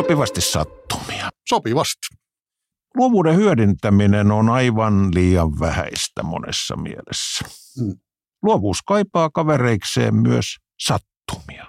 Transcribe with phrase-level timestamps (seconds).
[0.00, 1.30] Sopivasti sattumia.
[1.48, 2.16] Sopivasti.
[2.94, 7.44] Luovuuden hyödyntäminen on aivan liian vähäistä monessa mielessä.
[7.80, 7.98] Mm.
[8.42, 11.66] Luovuus kaipaa kavereikseen myös sattumia.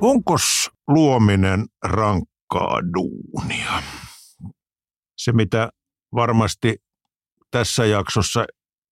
[0.00, 3.82] Onkos luominen rankkaa duunia?
[5.18, 5.70] Se, mitä
[6.14, 6.76] varmasti
[7.50, 8.46] tässä jaksossa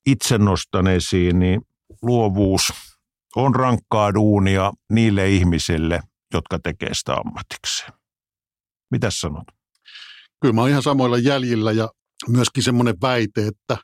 [0.06, 1.60] itse nostan esiin, niin
[2.02, 2.72] luovuus
[3.36, 6.00] on rankkaa duunia niille ihmisille,
[6.34, 7.92] jotka tekee sitä ammatikseen.
[8.90, 9.44] Mitä sanot?
[10.40, 11.88] Kyllä mä oon ihan samoilla jäljillä ja
[12.28, 13.76] myöskin semmoinen väite, että,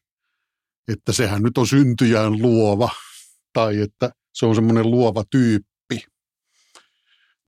[0.89, 2.91] että sehän nyt on syntyjään luova
[3.53, 6.05] tai että se on semmoinen luova tyyppi.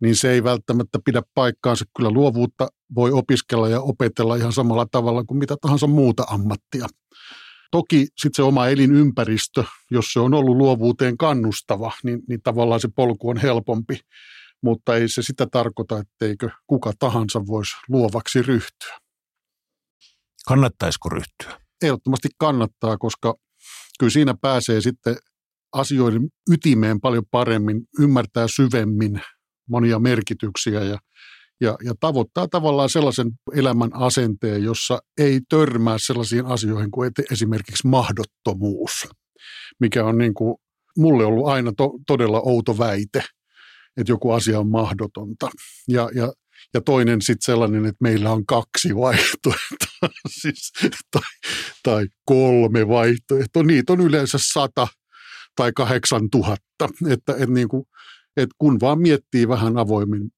[0.03, 1.85] Niin se ei välttämättä pidä paikkaansa.
[1.97, 6.87] Kyllä luovuutta voi opiskella ja opetella ihan samalla tavalla kuin mitä tahansa muuta ammattia.
[7.75, 12.89] Toki sitten se oma elinympäristö, jos se on ollut luovuuteen kannustava, niin, niin tavallaan se
[12.97, 14.01] polku on helpompi.
[14.63, 18.99] Mutta ei se sitä tarkoita, etteikö kuka tahansa voisi luovaksi ryhtyä.
[20.49, 21.61] Kannattaisiko ryhtyä?
[21.83, 23.35] Ehdottomasti kannattaa, koska
[23.99, 25.17] kyllä siinä pääsee sitten
[25.73, 29.21] asioiden ytimeen paljon paremmin, ymmärtää syvemmin
[29.69, 30.99] monia merkityksiä ja,
[31.61, 39.09] ja, ja tavoittaa tavallaan sellaisen elämän asenteen, jossa ei törmää sellaisiin asioihin kuin esimerkiksi mahdottomuus,
[39.81, 40.57] mikä on niin kuin
[40.99, 43.23] mulle ollut aina to, todella outo väite,
[43.97, 45.51] että joku asia on mahdotonta.
[45.89, 46.33] Ja, ja,
[46.75, 50.09] ja toinen sitten sellainen, että meillä on kaksi vaihtoehtoa,
[50.41, 50.73] siis,
[51.11, 51.23] tai,
[51.83, 53.63] tai kolme vaihtoehtoa.
[53.63, 54.89] Niitä on yleensä sata
[55.57, 56.89] tai kahdeksan tuhatta.
[57.11, 57.85] Että, että, niin kuin,
[58.37, 60.31] että kun vaan miettii vähän avoimin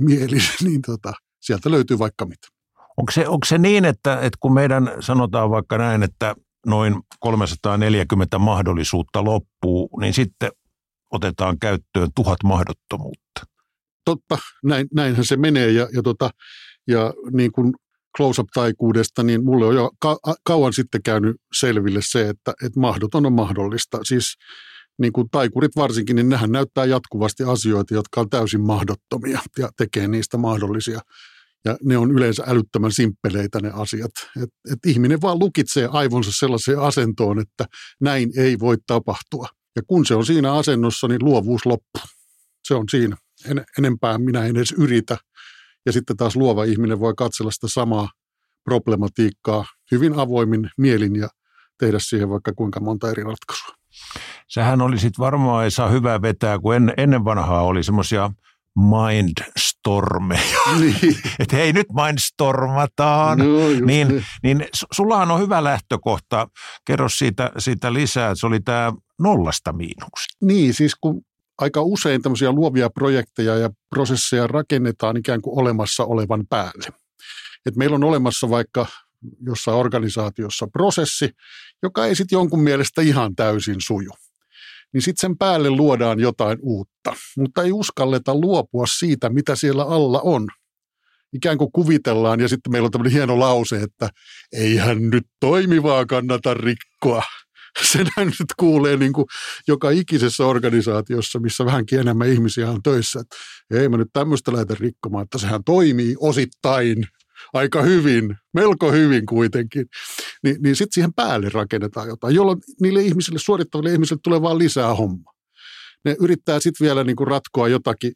[0.00, 2.48] mieli, niin tota, sieltä löytyy vaikka mitä.
[2.96, 6.34] Onko se, onko se niin, että, että kun meidän sanotaan vaikka näin, että
[6.66, 10.50] noin 340 mahdollisuutta loppuu, niin sitten
[11.12, 13.40] otetaan käyttöön tuhat mahdottomuutta.
[14.04, 16.30] Totta, näin, näinhän se menee ja, ja, tota,
[16.88, 17.72] ja niin kuin
[18.16, 23.32] close-up-taikuudesta, niin mulle on jo ka- kauan sitten käynyt selville se, että, että mahdoton on
[23.32, 23.98] mahdollista.
[24.02, 24.34] Siis
[24.98, 30.08] niin kuin taikurit varsinkin, niin nehän näyttää jatkuvasti asioita, jotka on täysin mahdottomia ja tekee
[30.08, 31.00] niistä mahdollisia.
[31.64, 34.10] Ja ne on yleensä älyttömän simppeleitä ne asiat.
[34.42, 37.66] Et, et ihminen vaan lukitsee aivonsa sellaiseen asentoon, että
[38.00, 39.48] näin ei voi tapahtua.
[39.76, 42.02] Ja kun se on siinä asennossa, niin luovuus loppuu.
[42.64, 43.16] Se on siinä.
[43.46, 45.18] En, enempää minä en edes yritä.
[45.86, 48.08] Ja sitten taas luova ihminen voi katsella sitä samaa
[48.64, 51.28] problematiikkaa hyvin avoimin mielin ja
[51.78, 53.74] tehdä siihen vaikka kuinka monta eri ratkaisua.
[54.48, 58.30] Sähän oli sitten varmaan ei saa hyvää vetää, kun en, ennen vanhaa oli semmoisia
[58.76, 60.58] mindstormeja.
[60.80, 61.16] Niin.
[61.38, 63.38] että hei nyt mindstormataan.
[63.38, 66.48] No, niin, niin, niin sullahan on hyvä lähtökohta.
[66.84, 68.34] Kerro siitä, siitä lisää.
[68.34, 70.46] Se oli tämä nollasta miinuksesta.
[70.46, 71.22] Niin, siis kun
[71.58, 76.88] aika usein tämmöisiä luovia projekteja ja prosesseja rakennetaan ikään kuin olemassa olevan päälle.
[77.66, 78.86] Et meillä on olemassa vaikka
[79.46, 81.30] jossain organisaatiossa prosessi,
[81.82, 84.10] joka ei sitten jonkun mielestä ihan täysin suju.
[84.92, 90.20] Niin sitten sen päälle luodaan jotain uutta, mutta ei uskalleta luopua siitä, mitä siellä alla
[90.20, 90.48] on.
[91.32, 94.08] Ikään kuin kuvitellaan ja sitten meillä on tämmöinen hieno lause, että
[94.52, 97.22] eihän nyt toimivaa kannata rikkoa.
[97.92, 99.26] Senhän nyt kuulee niin kuin
[99.68, 103.36] joka ikisessä organisaatiossa, missä vähänkin enemmän ihmisiä on töissä, että
[103.80, 107.04] ei mä nyt tämmöistä lähde rikkomaan, että sehän toimii osittain
[107.52, 109.86] aika hyvin, melko hyvin kuitenkin,
[110.42, 114.94] niin, niin sitten siihen päälle rakennetaan jotain, jolloin niille ihmisille, suorittaville ihmisille tulee vaan lisää
[114.94, 115.32] hommaa.
[116.04, 118.12] Ne yrittää sitten vielä niin kuin ratkoa jotakin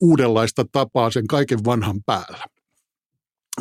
[0.00, 2.44] uudenlaista tapaa sen kaiken vanhan päällä.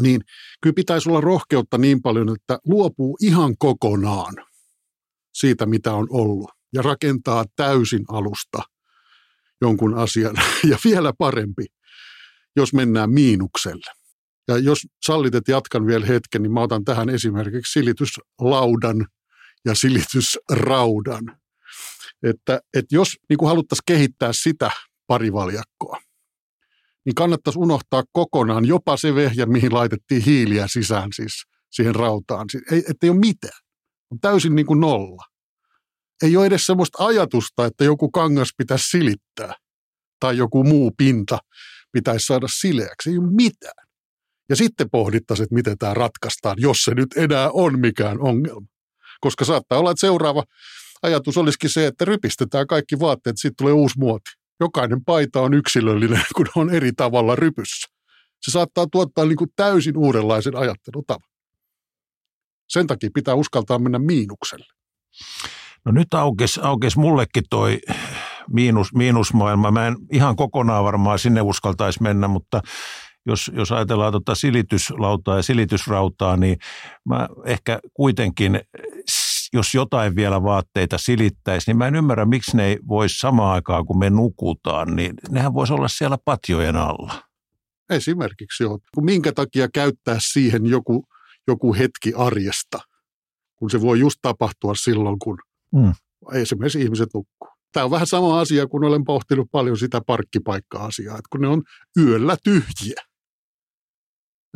[0.01, 0.21] Niin
[0.61, 4.33] kyllä pitäisi olla rohkeutta niin paljon, että luopuu ihan kokonaan
[5.33, 8.61] siitä, mitä on ollut ja rakentaa täysin alusta
[9.61, 10.35] jonkun asian.
[10.69, 11.65] Ja vielä parempi,
[12.55, 14.04] jos mennään miinukselle.
[14.47, 19.06] Ja jos sallit, että jatkan vielä hetken, niin mä otan tähän esimerkiksi silityslaudan
[19.65, 21.38] ja silitysraudan.
[22.24, 24.71] Että, että jos niin kuin haluttaisiin kehittää sitä
[25.07, 26.01] parivaljakkoa,
[27.06, 32.47] niin kannattaisi unohtaa kokonaan jopa se vehjä, mihin laitettiin hiiliä sisään siis siihen rautaan.
[32.71, 33.59] Ei, ei ole mitään.
[34.12, 35.24] On täysin niin kuin nolla.
[36.24, 39.53] Ei ole edes sellaista ajatusta, että joku kangas pitäisi silittää
[40.19, 41.39] tai joku muu pinta
[41.92, 43.09] pitäisi saada sileäksi.
[43.09, 43.84] Ei ole mitään.
[44.50, 48.68] Ja sitten pohdittaisiin, että miten tämä ratkaistaan, jos se nyt enää on mikään ongelma.
[49.21, 50.44] Koska saattaa olla, että seuraava
[51.01, 54.31] ajatus olisikin se, että rypistetään kaikki vaatteet, sitten tulee uusi muoti.
[54.59, 57.88] Jokainen paita on yksilöllinen, kun on eri tavalla rypyssä.
[58.42, 61.30] Se saattaa tuottaa niin kuin täysin uudenlaisen ajattelutavan.
[62.69, 64.65] Sen takia pitää uskaltaa mennä miinukselle.
[65.86, 67.80] No nyt aukesi, aukesi mullekin toi
[68.50, 69.71] miinus, miinusmaailma.
[69.71, 72.62] Mä en ihan kokonaan varmaan sinne uskaltaisi mennä, mutta
[73.25, 76.57] jos, jos ajatellaan tuota silityslautaa ja silitysrautaa, niin
[77.06, 78.60] mä ehkä kuitenkin,
[79.54, 83.86] jos jotain vielä vaatteita silittäisi, niin mä en ymmärrä, miksi ne ei voisi samaan aikaan,
[83.86, 87.24] kun me nukutaan, niin nehän voisi olla siellä patjojen alla.
[87.89, 88.80] Esimerkiksi joo.
[89.01, 91.06] Minkä takia käyttää siihen joku,
[91.48, 92.80] joku hetki arjesta,
[93.56, 95.38] kun se voi just tapahtua silloin, kun
[95.74, 95.94] mm.
[96.33, 97.50] esimerkiksi ihmiset nukkuu.
[97.71, 101.63] Tämä on vähän sama asia, kun olen pohtinut paljon sitä parkkipaikka-asiaa, että kun ne on
[101.98, 103.01] yöllä tyhjiä.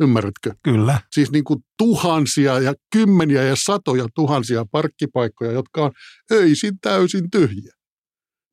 [0.00, 0.54] Ymmärrätkö?
[0.62, 1.00] Kyllä.
[1.10, 5.92] Siis niin kuin tuhansia ja kymmeniä ja satoja tuhansia parkkipaikkoja, jotka on
[6.32, 7.72] öisin täysin tyhjiä.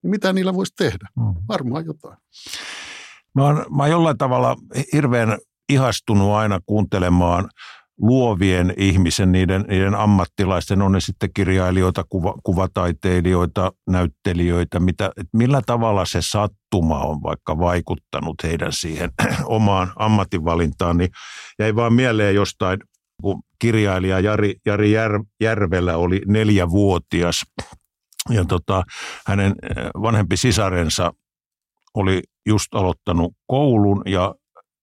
[0.04, 1.08] Niin mitä niillä voisi tehdä?
[1.18, 1.24] Mm.
[1.48, 2.18] Varmaan jotain.
[3.36, 4.56] Mä oon, mä oon jollain tavalla
[4.94, 5.38] hirveän
[5.70, 7.50] ihastunut aina kuuntelemaan
[8.02, 15.62] luovien ihmisen, niiden, niiden ammattilaisten, on ne sitten kirjailijoita, kuva, kuvataiteilijoita, näyttelijöitä, mitä, että millä
[15.66, 19.10] tavalla se sattuma on vaikka vaikuttanut heidän siihen
[19.46, 21.10] omaan ammatinvalintaan, niin
[21.60, 22.80] jäi vaan mieleen jostain,
[23.22, 25.12] kun kirjailija Jari, Jari Jär,
[25.42, 27.42] Järvelä oli neljävuotias
[28.30, 28.84] ja tota,
[29.28, 31.14] hänen eh, vanhempi sisarensa
[31.94, 34.36] oli just aloittanut koulun ja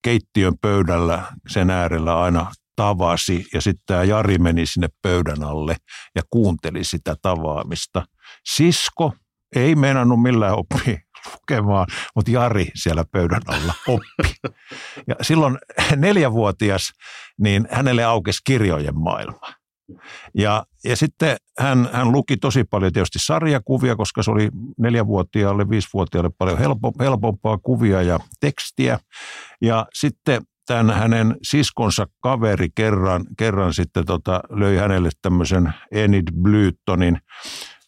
[0.03, 5.75] keittiön pöydällä sen äärellä aina tavasi ja sitten tämä Jari meni sinne pöydän alle
[6.15, 8.05] ja kuunteli sitä tavaamista.
[8.45, 9.13] Sisko
[9.55, 10.97] ei meinannut millään oppia
[11.33, 14.49] lukemaan, mutta Jari siellä pöydän alla oppi.
[15.07, 15.57] Ja silloin
[15.95, 16.91] neljävuotias,
[17.39, 19.47] niin hänelle aukesi kirjojen maailma.
[20.37, 26.29] Ja, ja sitten hän, hän luki tosi paljon tietysti sarjakuvia, koska se oli neljävuotiaalle, viisivuotiaalle
[26.37, 28.99] paljon helpo, helpompaa kuvia ja tekstiä.
[29.61, 37.17] Ja sitten tämän hänen siskonsa kaveri kerran, kerran sitten tota, löi hänelle tämmöisen Enid Blytonin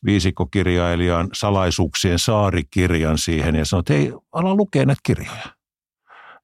[0.06, 5.58] viisikokirjailijan salaisuuksien saarikirjan siihen ja sanoi, että hei, ala lukea näitä kirjoja.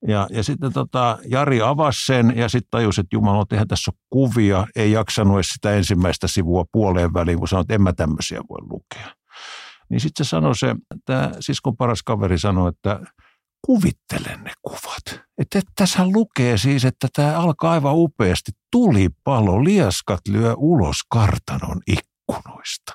[0.07, 3.99] Ja, ja sitten tota, Jari avasi sen ja sitten tajusi, että Jumala, eihän tässä ole
[4.09, 8.41] kuvia, ei jaksanut edes sitä ensimmäistä sivua puoleen väliin, kun sanoi, että en mä tämmöisiä
[8.49, 9.15] voi lukea.
[9.89, 10.75] Niin sitten se sanoi se,
[11.05, 12.99] tämä siskon paras kaveri sanoi, että
[13.65, 15.21] kuvittelen ne kuvat.
[15.37, 18.51] Että tässä lukee siis, että tämä alkaa aivan upeasti.
[18.71, 22.93] Tulipalo, liaskat lyö ulos kartanon ikkunoista.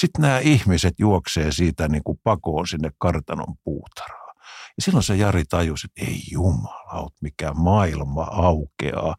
[0.00, 4.34] Sitten nämä ihmiset juoksee siitä niin kuin pakoon sinne kartanon puutaraan.
[4.76, 9.14] Ja silloin se Jari tajusi, että ei jumala, mikä maailma aukeaa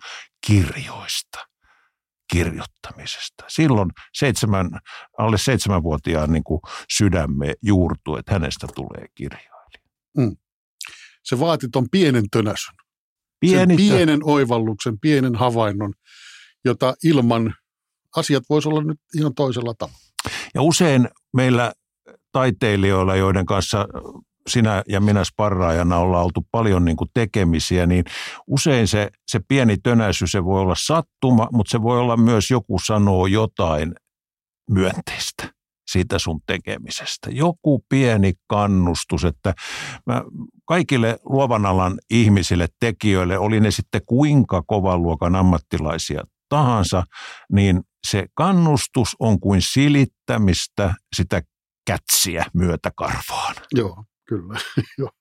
[0.48, 1.48] kirjoista
[2.33, 3.44] kirjoittamisesta.
[3.48, 4.69] Silloin seitsemän,
[5.18, 6.62] alle seitsemänvuotiaan niin kuin
[6.98, 9.51] sydämme juurtui, että hänestä tulee kirjailija.
[10.18, 10.36] Mm
[11.24, 12.76] se vaati tuon pienen tönäsyn.
[13.40, 15.94] Pieni sen pienen oivalluksen, pienen havainnon,
[16.66, 17.56] jota ilman
[18.16, 20.00] asiat voisi olla nyt ihan toisella tavalla.
[20.54, 21.74] Ja usein meillä
[22.32, 23.88] taiteilijoilla, joiden kanssa
[24.50, 28.04] sinä ja minä sparraajana ollaan oltu paljon niin kuin tekemisiä, niin
[28.48, 32.80] usein se, se pieni tönäisy, se voi olla sattuma, mutta se voi olla myös joku
[32.86, 33.96] sanoo jotain
[34.70, 35.61] myönteistä
[35.92, 37.30] siitä sun tekemisestä.
[37.32, 39.54] Joku pieni kannustus, että
[40.06, 40.24] mä
[40.66, 47.04] kaikille luovan alan ihmisille, tekijöille, oli ne sitten kuinka kovan luokan ammattilaisia tahansa,
[47.52, 51.42] niin se kannustus on kuin silittämistä sitä
[51.88, 53.56] kätsiä myötäkarvaan.
[53.75, 54.60] Joo, kyllä.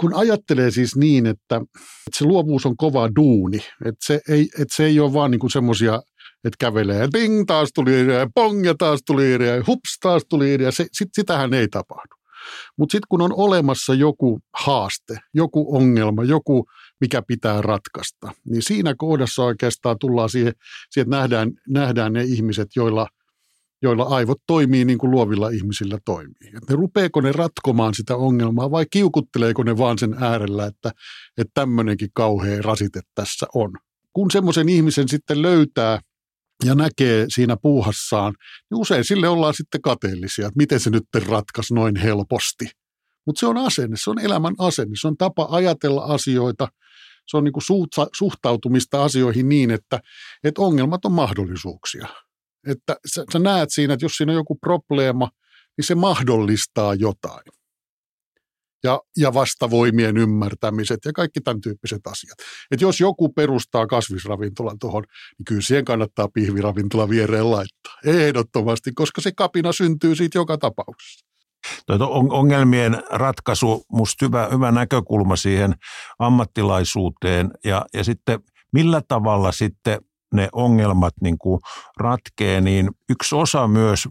[0.00, 4.76] Kun ajattelee siis niin, että, että se luovuus on kova duuni, että se ei, että
[4.76, 6.02] se ei ole vaan niin semmoisia
[6.44, 10.72] että kävelee, ping, taas tuli idea, pong, ja taas tuli idea, hups, taas tuli idea.
[10.72, 12.18] Se, sit, sitähän ei tapahdu.
[12.76, 16.66] Mutta sitten kun on olemassa joku haaste, joku ongelma, joku,
[17.00, 20.52] mikä pitää ratkaista, niin siinä kohdassa oikeastaan tullaan siihen,
[20.90, 23.06] siihen että nähdään, nähdään ne ihmiset, joilla,
[23.82, 26.56] joilla aivot toimii niin kuin luovilla ihmisillä toimii.
[26.56, 30.90] Et ne rupeeko ne ratkomaan sitä ongelmaa vai kiukutteleeko ne vaan sen äärellä, että,
[31.38, 33.70] että tämmöinenkin kauhea rasite tässä on.
[34.12, 36.00] Kun semmoisen ihmisen sitten löytää,
[36.64, 38.34] ja näkee siinä puuhassaan,
[38.70, 42.70] niin usein sille ollaan sitten kateellisia, että miten se nyt ratkaisi noin helposti.
[43.26, 46.68] Mutta se on asenne, se on elämän asenne, se on tapa ajatella asioita,
[47.26, 47.60] se on niinku
[48.18, 50.00] suhtautumista asioihin niin, että,
[50.44, 52.08] että ongelmat on mahdollisuuksia.
[52.66, 55.30] Että sä, sä näet siinä, että jos siinä on joku probleema,
[55.76, 57.42] niin se mahdollistaa jotain
[58.84, 62.38] ja, ja vastavoimien ymmärtämiset ja kaikki tämän tyyppiset asiat.
[62.70, 65.04] Et jos joku perustaa kasvisravintolan tuohon,
[65.38, 67.94] niin kyllä siihen kannattaa pihviravintola viereen laittaa.
[68.04, 71.28] Ehdottomasti, koska se kapina syntyy siitä joka tapauksessa.
[72.30, 75.74] Ongelmien ratkaisu, musta hyvä, hyvä näkökulma siihen
[76.18, 78.40] ammattilaisuuteen ja, ja sitten
[78.72, 80.00] millä tavalla sitten
[80.34, 81.60] ne ongelmat niin kuin
[81.96, 84.08] ratkee, niin yksi osa myös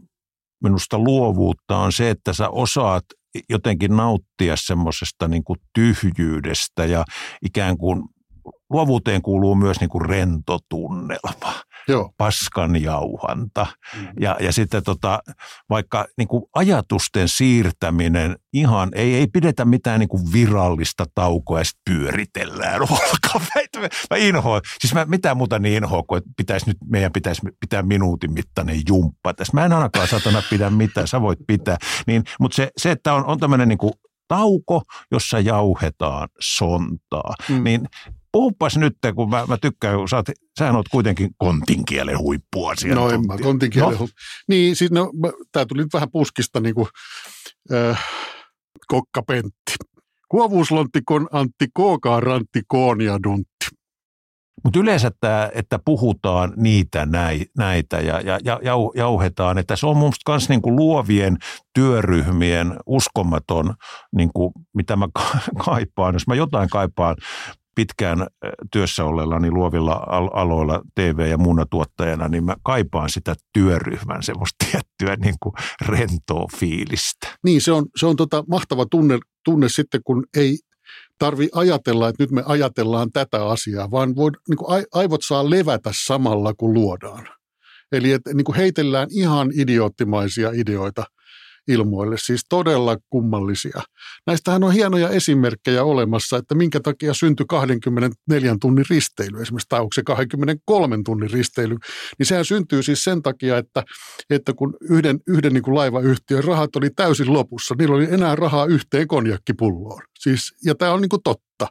[0.64, 3.06] minusta luovuutta on se, että sä osaat
[3.50, 7.06] jotenkin nauttia semmoisesta niin kuin tyhjyydestä ja
[7.46, 8.03] ikään kuin
[8.70, 11.53] luovuuteen kuuluu myös niin kuin rentotunnelma,
[11.88, 12.13] Joo.
[12.17, 14.08] paskan jauhanta mm.
[14.20, 15.20] ja, ja sitten tota,
[15.70, 21.63] vaikka niin kuin ajatusten siirtäminen ihan, ei, ei pidetä mitään niin kuin virallista taukoa ja
[21.63, 23.79] sitten pyöritellään olkapäitä.
[24.10, 27.82] Mä inhoan, siis mä mitään muuta niin inhoa, kuin että pitäisi nyt, meidän pitäisi pitää
[27.82, 29.53] minuutin mittainen jumppa tässä.
[29.53, 31.77] Mä en ainakaan satana pidä mitään, sä voit pitää.
[32.08, 33.94] Niin, mutta se, se, että on, on tämmöinen niin kuin
[34.27, 37.63] tauko, jossa jauhetaan sontaa, mm.
[37.63, 37.88] niin
[38.31, 40.25] puhupas nyt, kun mä, mä tykkään, kun sä oot,
[40.60, 43.01] sähän oot kuitenkin kontinkielen huippua siellä.
[43.01, 43.98] No en mä kontinkielen no.
[43.98, 44.15] huippu.
[44.48, 45.12] Niin, siis no,
[45.51, 46.88] tää tuli nyt vähän puskista niin kuin,
[47.74, 48.05] äh,
[48.88, 49.75] kokkapentti.
[50.29, 53.67] Kuovuuslontikon Antti Kookaa Rantti Koonia Duntti.
[54.63, 57.07] Mutta yleensä tämä, että puhutaan niitä
[57.57, 58.60] näitä ja, ja, ja
[58.96, 61.38] jauhetaan, että se on mun myös niinku luovien
[61.74, 63.74] työryhmien uskomaton,
[64.15, 65.07] niinku, mitä mä
[65.65, 66.15] kaipaan.
[66.15, 67.15] Jos mä jotain kaipaan
[67.77, 68.27] pitkään
[68.72, 69.93] työssä olleellani luovilla
[70.34, 71.38] aloilla TV- ja
[71.69, 77.27] tuottajana, niin mä kaipaan sitä työryhmän semmoista tiettyä niin kuin rentoa fiilistä.
[77.43, 80.57] Niin, se on, se on tota mahtava tunne, tunne sitten, kun ei
[81.19, 85.89] tarvi ajatella, että nyt me ajatellaan tätä asiaa, vaan voi, niin kuin aivot saa levätä
[86.05, 87.27] samalla, kun luodaan.
[87.91, 91.03] Eli että niin kuin heitellään ihan idioottimaisia ideoita–
[91.68, 93.82] ilmoille, siis todella kummallisia.
[94.28, 99.94] Näistähän on hienoja esimerkkejä olemassa, että minkä takia syntyi 24 tunnin risteily, esimerkiksi tai onko
[99.96, 101.76] se 23 tunnin risteily,
[102.20, 103.84] niin sehän syntyy siis sen takia, että,
[104.30, 108.66] että kun yhden, yhden niin kuin laivayhtiön rahat oli täysin lopussa, niillä oli enää rahaa
[108.66, 110.02] yhteen konjakkipulloon.
[110.20, 111.68] Siis, ja tämä on niin kuin totta.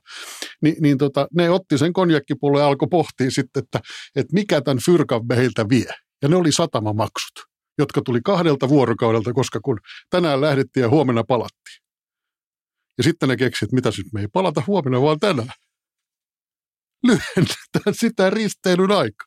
[0.62, 3.81] Ni, niin tota, ne otti sen konjakkipullon ja alkoi pohtia sitten, että,
[4.17, 5.93] että mikä tämän fyrkan meiltä vie.
[6.23, 9.80] Ja ne oli satamamaksut jotka tuli kahdelta vuorokaudelta, koska kun
[10.11, 11.87] tänään lähdettiin ja huomenna palattiin.
[12.99, 15.52] Ja sitten ne keksivät, mitä nyt me ei palata huomenna, vaan tänään.
[17.04, 19.25] Lyhennetään sitä risteilyn aika.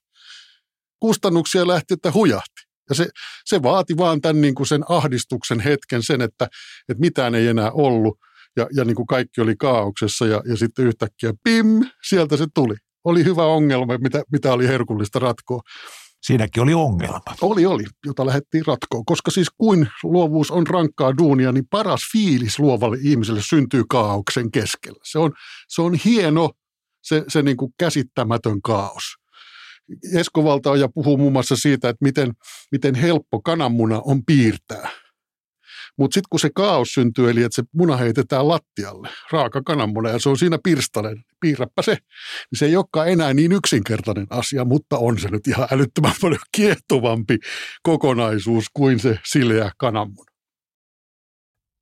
[0.99, 2.61] Kustannuksia lähti, että hujahti.
[2.89, 3.07] Ja se,
[3.45, 6.47] se vaati vaan tämän niin kuin sen ahdistuksen hetken, sen, että,
[6.89, 8.17] että mitään ei enää ollut
[8.55, 12.75] ja, ja niin kuin kaikki oli kaauksessa ja, ja sitten yhtäkkiä pim, sieltä se tuli.
[13.03, 15.61] Oli hyvä ongelma, mitä, mitä oli herkullista ratkoa.
[16.21, 17.35] Siinäkin oli ongelma.
[17.41, 19.05] Oli, oli, jota lähdettiin ratkoon.
[19.05, 24.99] Koska siis kuin luovuus on rankkaa duunia, niin paras fiilis luovalle ihmiselle syntyy kaauksen keskellä.
[25.03, 25.33] Se on,
[25.67, 26.51] se on hieno,
[27.01, 29.03] se, se niin kuin käsittämätön kaos.
[30.13, 32.33] Esko Valtaoja puhuu muun muassa siitä, että miten,
[32.71, 34.89] miten helppo kananmuna on piirtää–
[35.99, 40.19] mutta sitten kun se kaos syntyy, eli että se muna heitetään lattialle, raaka kananmuna, ja
[40.19, 41.91] se on siinä pirstaleen, piirräppä se,
[42.51, 46.39] niin se ei olekaan enää niin yksinkertainen asia, mutta on se nyt ihan älyttömän paljon
[46.55, 47.37] kiehtovampi
[47.83, 50.31] kokonaisuus kuin se sileä kananmuna.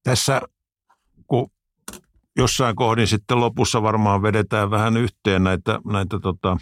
[0.04, 0.42] Tässä,
[1.28, 1.52] kun
[2.38, 6.58] jossain kohdin sitten lopussa varmaan vedetään vähän yhteen näitä, näitä tota,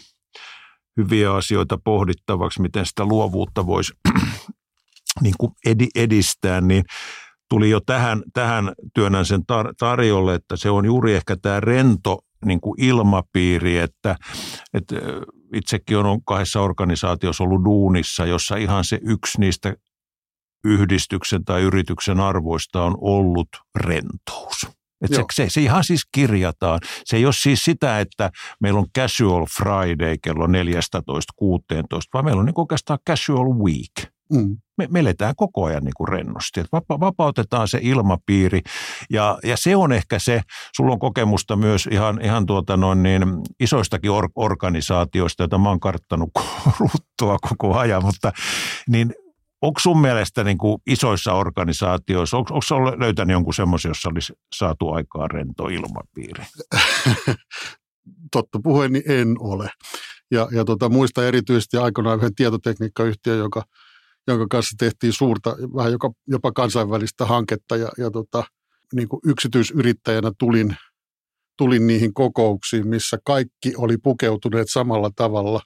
[0.97, 3.93] hyviä asioita pohdittavaksi, miten sitä luovuutta voisi
[5.23, 5.51] niin kuin
[5.95, 6.83] edistää, niin
[7.49, 12.19] tuli jo tähän, tähän työnnän sen tar- tarjolle, että se on juuri ehkä tämä rento
[12.45, 14.15] niin kuin ilmapiiri, että,
[14.73, 14.95] että
[15.53, 19.75] itsekin on kahdessa organisaatiossa ollut duunissa, jossa ihan se yksi niistä
[20.65, 24.67] yhdistyksen tai yrityksen arvoista on ollut rentous.
[25.01, 26.79] Että se, se, se ihan siis kirjataan.
[27.05, 30.51] Se ei ole siis sitä, että meillä on casual Friday kello 14.16,
[32.13, 34.15] vaan meillä on niin oikeastaan casual week.
[34.33, 34.57] Mm.
[34.77, 36.59] Me, me eletään koko ajan niin kuin rennosti.
[36.59, 38.61] Että vapa, vapautetaan se ilmapiiri
[39.09, 40.41] ja, ja se on ehkä se,
[40.75, 43.23] sulla on kokemusta myös ihan, ihan tuota noin niin
[43.59, 46.29] isoistakin or, organisaatioista, joita mä oon karttanut
[46.79, 48.31] ruttua koko ajan, mutta
[48.89, 49.13] niin
[49.61, 54.91] onko sun mielestä niin kuin isoissa organisaatioissa, onko, onko löytänyt jonkun semmoisen, jossa olisi saatu
[54.91, 56.43] aikaan rento ilmapiiri?
[58.31, 59.69] Totta puheen, niin en ole.
[60.31, 63.63] Ja, ja tota, muista erityisesti aikoinaan yhden tietotekniikkayhtiön, joka–
[64.27, 68.43] jonka kanssa tehtiin suurta, vähän joka, jopa kansainvälistä hanketta ja, ja tota,
[68.93, 70.75] niin kuin yksityisyrittäjänä tulin,
[71.57, 75.61] tulin niihin kokouksiin, missä kaikki oli pukeutuneet samalla tavalla.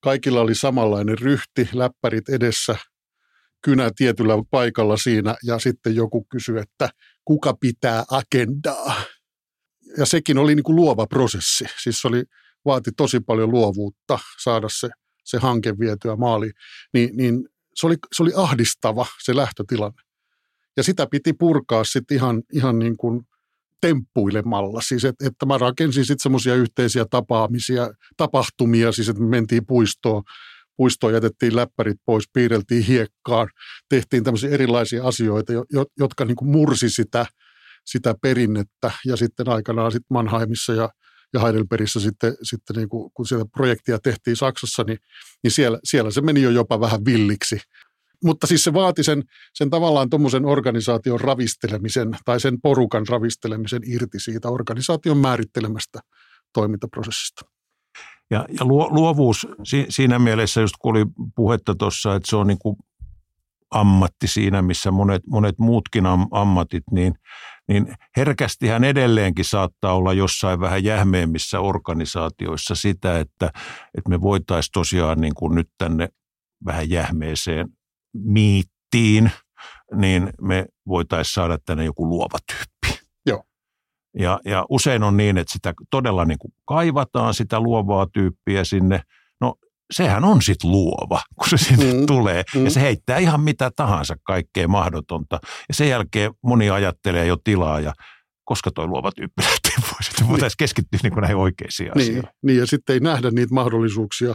[0.00, 2.76] Kaikilla oli samanlainen ryhti, läppärit edessä,
[3.62, 6.88] kynä tietyllä paikalla siinä ja sitten joku kysyi, että
[7.24, 8.94] kuka pitää agendaa.
[9.98, 11.64] Ja sekin oli niin kuin luova prosessi.
[11.82, 12.24] Siis se oli,
[12.64, 14.88] vaati tosi paljon luovuutta saada se,
[15.24, 16.52] se hanke vietyä maaliin.
[16.94, 20.02] Niin, niin se oli, se oli ahdistava se lähtötilanne.
[20.76, 23.22] Ja sitä piti purkaa sitten ihan, ihan niin kuin
[23.80, 24.80] temppuilemalla.
[24.80, 30.22] Siis et, että mä rakensin sitten semmoisia yhteisiä tapaamisia, tapahtumia, siis että me mentiin puistoon,
[30.76, 33.48] puistoon jätettiin läppärit pois, piirreltiin hiekkaan,
[33.88, 35.52] tehtiin tämmöisiä erilaisia asioita,
[35.98, 37.26] jotka niin kuin mursi sitä,
[37.86, 40.88] sitä perinnettä ja sitten aikanaan sitten Mannheimissa ja,
[41.32, 44.98] ja Heidelbergissä sitten, sitten niin kuin, kun sitä projektia tehtiin Saksassa, niin,
[45.42, 47.60] niin siellä, siellä se meni jo jopa vähän villiksi.
[48.24, 49.22] Mutta siis se vaati sen,
[49.54, 56.00] sen tavallaan tuommoisen organisaation ravistelemisen tai sen porukan ravistelemisen irti siitä organisaation määrittelemästä
[56.54, 57.51] toimintaprosessista.
[58.32, 59.46] Ja, ja luovuus
[59.88, 61.04] siinä mielessä, just kun oli
[61.36, 62.76] puhetta tuossa, että se on niin kuin
[63.70, 67.14] ammatti siinä, missä monet, monet muutkin ammatit, niin,
[67.68, 73.46] niin herkästi hän edelleenkin saattaa olla jossain vähän jähmeemmissä organisaatioissa sitä, että,
[73.98, 76.08] että me voitaisiin tosiaan niin kuin nyt tänne
[76.64, 77.68] vähän jähmeeseen
[78.14, 79.30] miittiin,
[79.94, 82.71] niin me voitaisiin saada tänne joku luova tyyppi.
[84.18, 89.00] Ja, ja usein on niin, että sitä todella niin kuin kaivataan sitä luovaa tyyppiä sinne.
[89.40, 89.54] No
[89.92, 92.06] sehän on sitten luova, kun se sinne mm.
[92.06, 92.42] tulee.
[92.54, 92.64] Mm.
[92.64, 95.38] Ja se heittää ihan mitä tahansa kaikkea mahdotonta.
[95.68, 97.92] Ja sen jälkeen moni ajattelee jo tilaa ja
[98.44, 102.30] koska tuo luova tyyppi lähtee pois, että voitaisiin keskittyä niin näihin oikeisiin niin, asioihin.
[102.42, 104.34] Niin, ja sitten ei nähdä niitä mahdollisuuksia,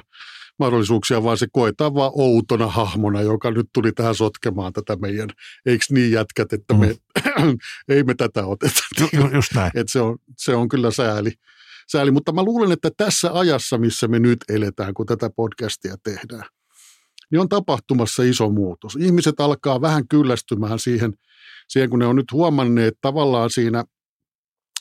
[0.59, 5.29] mahdollisuuksia, vaan se koetaan vaan outona hahmona, joka nyt tuli tähän sotkemaan tätä meidän,
[5.65, 7.57] eikö niin jätkät, että me, mm.
[7.95, 8.79] ei me tätä oteta.
[9.13, 9.71] Ju, just näin.
[9.75, 11.31] Et se, on, se on kyllä sääli.
[11.91, 12.11] sääli.
[12.11, 16.49] Mutta mä luulen, että tässä ajassa, missä me nyt eletään, kun tätä podcastia tehdään,
[17.31, 18.97] niin on tapahtumassa iso muutos.
[18.99, 21.13] Ihmiset alkaa vähän kyllästymään siihen,
[21.67, 23.83] siihen kun ne on nyt huomanneet tavallaan siinä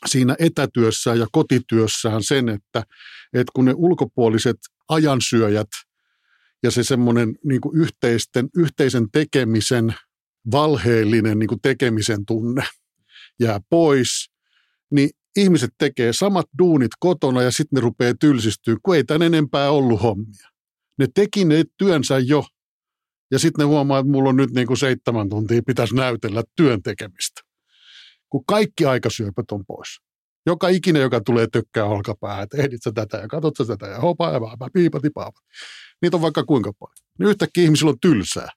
[0.06, 2.82] siinä etätyössään ja kotityössään sen, että,
[3.32, 4.56] että kun ne ulkopuoliset
[4.88, 5.68] ajansyöjät
[6.62, 9.94] ja se semmoinen niin yhteisten, yhteisen tekemisen
[10.52, 12.64] valheellinen niin tekemisen tunne
[13.40, 14.30] jää pois,
[14.90, 19.70] niin ihmiset tekee samat duunit kotona ja sitten ne rupeaa tylsistyä, kun ei tämän enempää
[19.70, 20.48] ollut hommia.
[20.98, 22.44] Ne teki ne työnsä jo
[23.30, 26.82] ja sitten ne huomaa, että mulla on nyt niin kuin seitsemän tuntia pitäisi näytellä työn
[26.82, 27.40] tekemistä.
[28.30, 29.88] Kun kaikki aikasyöpät on pois.
[30.46, 34.00] Joka ikinen, joka tulee tökkää olkapäähän, että ehdit sä tätä ja katsot sä tätä ja
[34.00, 35.40] hopa ja vaapa, piipati paapa.
[36.02, 36.96] Niitä on vaikka kuinka paljon.
[37.18, 38.48] Niin yhtäkkiä ihmisillä on tylsää.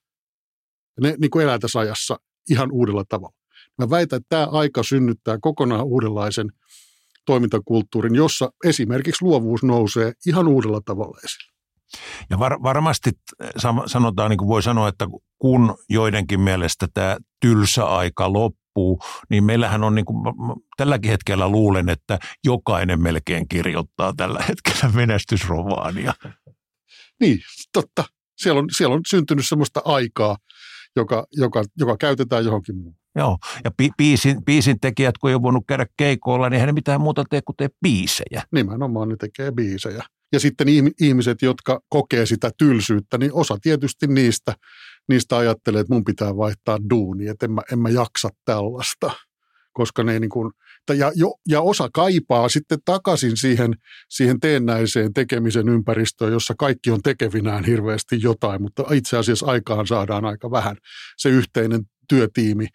[0.96, 2.16] Ja ne niin kuin elää tässä ajassa
[2.50, 3.36] ihan uudella tavalla.
[3.78, 6.52] Mä väitän, että tämä aika synnyttää kokonaan uudenlaisen
[7.26, 11.50] toimintakulttuurin, jossa esimerkiksi luovuus nousee ihan uudella tavalla esille.
[12.30, 13.10] Ja var, varmasti
[13.86, 18.32] sanotaan, niin kuin voi sanoa, että kun joidenkin mielestä tämä tylsä aika
[18.76, 20.18] loppuu, niin meillähän on, niin kuin,
[20.76, 26.12] tälläkin hetkellä luulen, että jokainen melkein kirjoittaa tällä hetkellä menestysromaania.
[27.20, 27.38] Niin,
[27.72, 28.04] totta.
[28.36, 30.36] Siellä on, siellä on syntynyt sellaista aikaa,
[30.96, 33.00] joka, joka, joka käytetään johonkin muuhun.
[33.16, 36.72] Joo, ja bi- biisin, biisin tekijät, kun ei ole voinut käydä keikoilla, niin eihän ne
[36.72, 38.42] mitään muuta tee kuin tee biisejä.
[38.52, 40.04] Nimenomaan ne tekee biisejä.
[40.32, 40.66] Ja sitten
[41.00, 44.54] ihmiset, jotka kokee sitä tylsyyttä, niin osa tietysti niistä,
[45.10, 49.10] niistä ajattelee, että mun pitää vaihtaa duuni, että en mä, en mä jaksa tällaista.
[49.72, 50.52] Koska ne niin kuin,
[50.94, 53.74] ja, jo, ja osa kaipaa sitten takaisin siihen,
[54.08, 60.24] siihen teennäiseen tekemisen ympäristöön, jossa kaikki on tekevinään hirveästi jotain, mutta itse asiassa aikaan saadaan
[60.24, 60.76] aika vähän
[61.16, 62.66] se yhteinen työtiimi,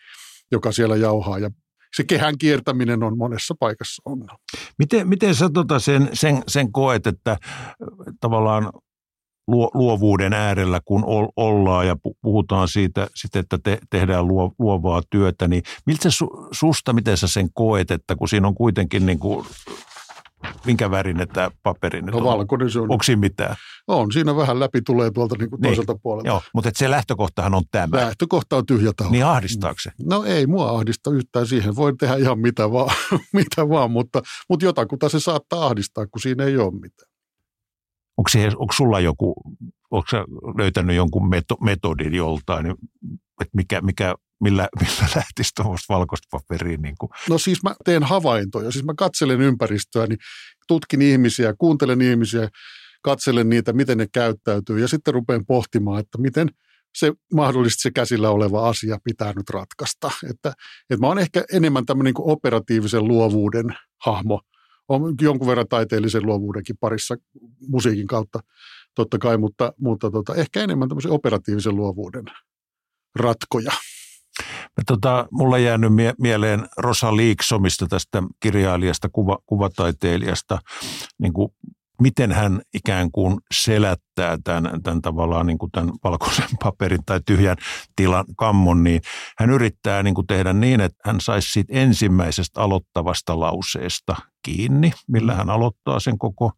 [0.52, 1.50] joka siellä jauhaa ja
[1.96, 4.38] se kehän kiertäminen on monessa paikassa ongelma.
[4.80, 7.38] Miten, miten sä tota sen, sen, sen koet, että
[8.22, 8.72] tavallaan
[9.48, 11.04] luovuuden äärellä, kun
[11.36, 14.28] ollaan ja puhutaan siitä, että te, tehdään
[14.60, 19.06] luovaa työtä, niin miltä su, susta, miten sä sen koet, että kun siinä on kuitenkin
[19.06, 19.46] niin kuin
[20.66, 22.24] minkä värinen tämä paperi nyt no, on?
[22.24, 22.92] valkoinen se on.
[22.92, 23.56] Onko siinä mitään?
[23.88, 25.70] On, siinä vähän läpi tulee tuolta niin kuin niin.
[25.70, 26.28] toiselta puolelta.
[26.28, 27.98] Joo, mutta se lähtökohtahan on tämä.
[27.98, 29.12] Lähtökohta on tyhjä taho.
[29.12, 29.92] Niin ahdistaako se?
[30.04, 31.76] No ei mua ahdista yhtään siihen.
[31.76, 32.96] Voi tehdä ihan mitä vaan,
[33.34, 37.15] mitä vaan mutta, mutta jotakuta se saattaa ahdistaa, kun siinä ei ole mitään.
[38.18, 39.34] Onko, se, onko sulla joku,
[39.92, 40.18] onko sä
[40.58, 41.30] löytänyt jonkun
[41.62, 42.66] metodin joltain,
[43.42, 46.82] että mikä, mikä millä, millä lähtisi tuommoista valkoista paperiin?
[46.82, 47.10] Niin kuin.
[47.30, 50.20] No siis mä teen havaintoja, siis mä katselen ympäristöä, niin
[50.68, 52.50] tutkin ihmisiä, kuuntelen ihmisiä,
[53.02, 56.50] katselen niitä, miten ne käyttäytyy ja sitten rupean pohtimaan, että miten
[56.96, 60.12] se mahdollisesti se käsillä oleva asia pitää nyt ratkaista.
[60.30, 60.54] Että,
[60.90, 63.66] että mä oon ehkä enemmän tämmöinen niin operatiivisen luovuuden
[64.06, 64.42] hahmo,
[64.88, 67.16] on jonkun verran taiteellisen luovuudenkin parissa
[67.68, 68.40] musiikin kautta
[68.96, 72.24] totta kai, mutta, mutta tota, ehkä enemmän tämmöisen operatiivisen luovuuden
[73.16, 73.72] ratkoja.
[74.78, 80.60] Ja tota, mulla jäänyt mie- mieleen Rosa Liiksomista tästä kirjailijasta, kuva- kuvataiteilijasta,
[81.22, 81.54] niin kuin
[82.02, 87.58] miten hän ikään kuin selättää tämän, tämän tavallaan niin kuin tämän valkoisen paperin tai tyhjän
[87.96, 89.02] tilan kammon, niin
[89.38, 95.36] hän yrittää niin kuin tehdä niin, että hän saisi siitä ensimmäisestä aloittavasta lauseesta kiinni, millä
[95.36, 96.52] hän aloittaa sen koko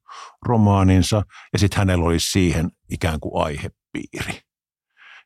[0.46, 1.22] romaaninsa,
[1.54, 4.42] ja sitten hänellä olisi siihen ikään kuin aihepiiri.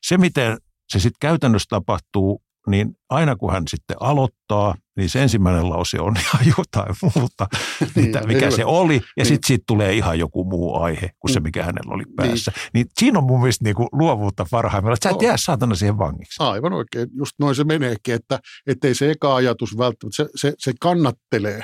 [0.02, 5.68] Se, miten se sitten käytännössä tapahtuu, niin aina kun hän sitten aloittaa, niin se ensimmäinen
[5.68, 7.46] lause on ihan jotain muuta,
[7.80, 9.26] niin, mitä, mikä se oli, ja niin.
[9.26, 11.44] sitten siitä tulee ihan joku muu aihe kuin se, mm.
[11.44, 12.52] mikä hänellä oli päässä.
[12.54, 15.74] Niin, niin siinä on mun mielestä niin kuin luovuutta parhaimmillaan, että sä et jää saatana
[15.74, 16.42] siihen vangiksi.
[16.42, 20.72] Aivan oikein, just noin se meneekin, että ei se eka ajatus välttämättä, se, se, se
[20.80, 21.62] kannattelee,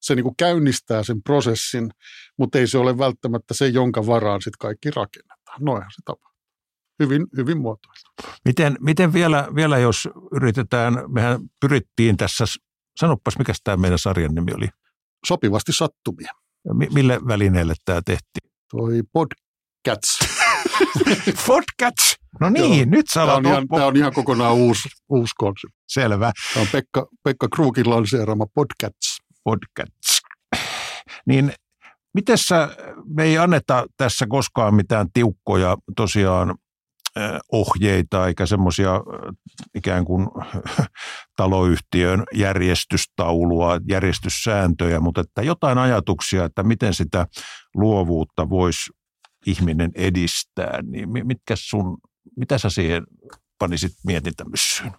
[0.00, 1.90] se niin kuin käynnistää sen prosessin,
[2.38, 5.58] mutta ei se ole välttämättä se, jonka varaan sitten kaikki rakennetaan.
[5.60, 6.29] Noinhan se tapahtuu
[7.00, 8.10] hyvin, hyvin muotoiltu.
[8.44, 12.44] Miten, miten vielä, vielä, jos yritetään, mehän pyrittiin tässä,
[13.00, 14.68] sanopas mikä tämä meidän sarjan nimi oli?
[15.26, 16.32] Sopivasti sattumia.
[16.74, 18.50] M- mille välineelle tämä tehtiin?
[18.70, 20.18] Toi Podcats.
[21.46, 22.16] Podcats!
[22.40, 22.96] No niin, Joo.
[22.96, 25.76] nyt sä tämä on, ihan, tämä on ihan kokonaan uusi, uusi konsepti.
[25.88, 26.32] Selvä.
[26.54, 29.18] Tämä on Pekka, Pekka Kruukin lanseerama Podcats.
[29.44, 30.22] Podcats.
[31.26, 31.52] Niin
[32.14, 32.68] miten sä,
[33.16, 36.54] me ei anneta tässä koskaan mitään tiukkoja tosiaan
[37.52, 39.00] ohjeita eikä semmoisia
[39.74, 40.28] ikään kuin
[41.36, 47.26] taloyhtiön järjestystaulua, järjestyssääntöjä, mutta että jotain ajatuksia, että miten sitä
[47.74, 48.90] luovuutta voisi
[49.46, 51.98] ihminen edistää, niin mitkä sun,
[52.36, 53.02] mitä sä siihen
[53.58, 54.92] panisit mietintämyssyyn?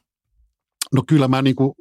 [0.93, 1.73] No kyllä mä niin kuin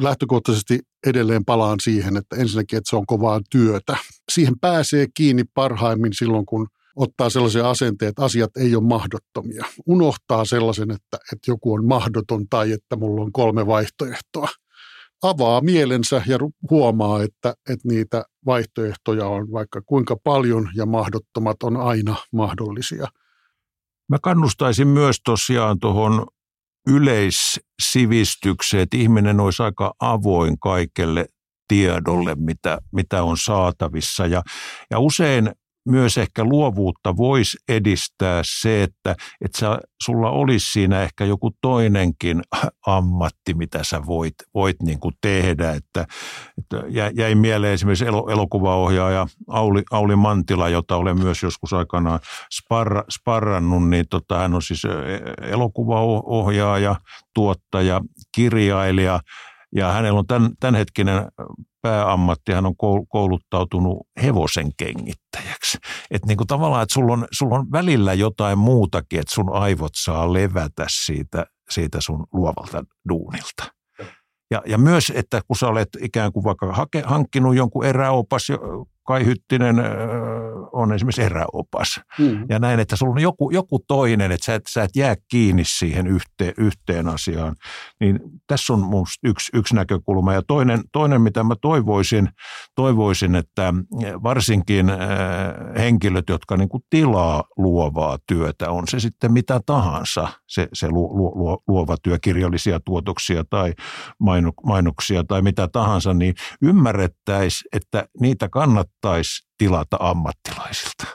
[0.00, 3.96] lähtökohtaisesti edelleen palaan siihen, että ensinnäkin, että se on kovaa työtä.
[4.32, 9.64] Siihen pääsee kiinni parhaimmin silloin, kun ottaa sellaisen asenteen, että asiat ei ole mahdottomia.
[9.86, 14.48] Unohtaa sellaisen, että, että joku on mahdoton tai että mulla on kolme vaihtoehtoa.
[15.22, 16.38] Avaa mielensä ja
[16.70, 23.06] huomaa, että, että niitä vaihtoehtoja on vaikka kuinka paljon ja mahdottomat on aina mahdollisia.
[24.08, 26.26] Mä kannustaisin myös tosiaan tuohon
[26.86, 31.26] yleissivistykseen, että ihminen olisi aika avoin kaikelle
[31.68, 34.26] tiedolle, mitä, mitä on saatavissa.
[34.26, 34.42] Ja,
[34.90, 35.52] ja usein
[35.86, 42.42] myös ehkä luovuutta voisi edistää se, että, että sä, sulla olisi siinä ehkä joku toinenkin
[42.86, 45.70] ammatti, mitä sä voit, voit niin kuin tehdä.
[45.72, 46.06] Että,
[46.58, 46.82] että
[47.14, 52.20] jäi mieleen esimerkiksi elokuvaohjaaja Auli, Auli Mantila, jota olen myös joskus aikanaan
[52.54, 54.82] sparra, sparrannut, niin tota, hän on siis
[55.42, 56.96] elokuvaohjaaja,
[57.34, 58.00] tuottaja,
[58.34, 59.20] kirjailija,
[59.76, 61.28] ja hänellä on tämän, tämänhetkinen
[61.86, 62.76] pääammatti, hän on
[63.08, 65.78] kouluttautunut hevosen kengittäjäksi.
[66.10, 69.92] Että niin kuin tavallaan, että sulla on, sulla on välillä jotain muutakin, että sun aivot
[69.96, 73.64] saa levätä siitä, siitä sun luovalta duunilta.
[74.50, 78.48] Ja, ja myös, että kun sä olet ikään kuin vaikka hake, hankkinut jonkun eräopas,
[79.06, 79.76] Kai Hyttinen
[80.72, 82.00] on esimerkiksi eräopas.
[82.18, 82.46] Mm.
[82.48, 85.62] Ja näin, että sulla on joku, joku toinen, että sä et, sä et jää kiinni
[85.64, 87.56] siihen yhteen, yhteen asiaan.
[88.00, 90.32] Niin tässä on mun yksi, yksi näkökulma.
[90.34, 92.28] Ja toinen, toinen, mitä mä toivoisin,
[92.74, 93.74] toivoisin, että
[94.22, 94.86] varsinkin
[95.78, 101.18] henkilöt, jotka niin kuin tilaa luovaa työtä, on se sitten mitä tahansa, se, se lu,
[101.18, 103.72] lu, luova työ, kirjallisia tuotoksia tai
[104.64, 111.06] mainoksia tai mitä tahansa, niin ymmärrettäisiin, että niitä kannattaa kannattaisi tilata ammattilaisilta.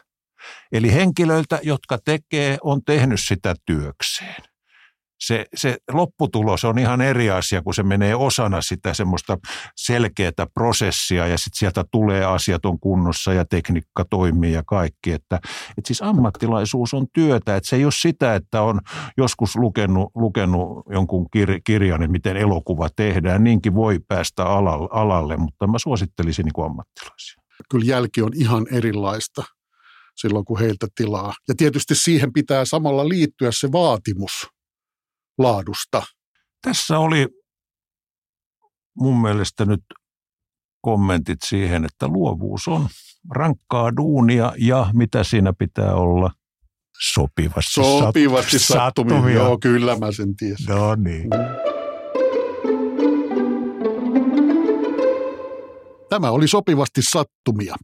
[0.72, 4.44] Eli henkilöiltä, jotka tekee, on tehnyt sitä työkseen.
[5.20, 9.38] Se, se lopputulos on ihan eri asia, kun se menee osana sitä semmoista
[9.76, 15.12] selkeää prosessia ja sitten sieltä tulee asiat on kunnossa ja tekniikka toimii ja kaikki.
[15.12, 15.36] Että,
[15.78, 18.80] että siis ammattilaisuus on työtä, että se ei ole sitä, että on
[19.18, 23.44] joskus lukenut, lukenut jonkun kir, kirjan, että miten elokuva tehdään.
[23.44, 29.44] Niinkin voi päästä alalle, alalle mutta mä suosittelisin niin ammattilaisia kyllä jälki on ihan erilaista
[30.16, 31.34] silloin, kun heiltä tilaa.
[31.48, 34.48] Ja tietysti siihen pitää samalla liittyä se vaatimus
[35.38, 36.04] laadusta.
[36.62, 37.28] Tässä oli
[38.98, 39.82] mun mielestä nyt
[40.82, 42.88] kommentit siihen, että luovuus on
[43.32, 46.32] rankkaa duunia ja mitä siinä pitää olla
[47.14, 49.16] sopivasti, sopivasti sattumia.
[49.16, 49.36] sattumia.
[49.36, 50.66] Joo, kyllä mä sen tiesin.
[50.66, 51.24] No niin.
[51.24, 51.71] Mm.
[56.12, 57.76] Tämä oli sopivasti sattumia.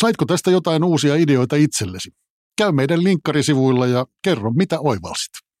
[0.00, 2.10] Saitko tästä jotain uusia ideoita itsellesi?
[2.58, 5.51] Käy meidän linkkarisivuilla ja kerro, mitä oivalsit.